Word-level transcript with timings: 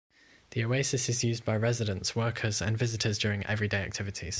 The 0.49 0.65
oasis 0.65 1.09
is 1.09 1.23
used 1.23 1.45
by 1.45 1.55
residents, 1.55 2.15
workers, 2.15 2.59
and 2.59 2.75
visitors 2.75 3.19
during 3.19 3.45
everyday 3.45 3.83
activities. 3.83 4.29